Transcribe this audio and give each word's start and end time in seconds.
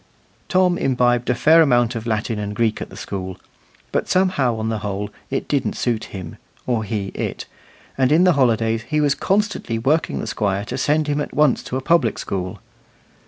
Tom 0.49 0.79
imbibed 0.79 1.29
a 1.29 1.35
fair 1.35 1.61
amount 1.61 1.93
of 1.93 2.07
Latin 2.07 2.39
and 2.39 2.55
Greek 2.55 2.81
at 2.81 2.89
the 2.89 2.97
school, 2.97 3.37
but 3.91 4.09
somehow, 4.09 4.55
on 4.57 4.69
the 4.69 4.79
whole, 4.79 5.11
it 5.29 5.47
didn't 5.47 5.75
suit 5.75 6.05
him, 6.05 6.37
or 6.65 6.83
he 6.83 7.09
it, 7.09 7.45
and 7.99 8.11
in 8.11 8.23
the 8.23 8.33
holidays 8.33 8.81
he 8.89 8.99
was 8.99 9.13
constantly 9.13 9.77
working 9.77 10.19
the 10.19 10.25
Squire 10.25 10.65
to 10.65 10.75
send 10.79 11.05
him 11.05 11.21
at 11.21 11.35
once 11.35 11.61
to 11.61 11.77
a 11.77 11.81
public 11.81 12.17
school. 12.17 12.59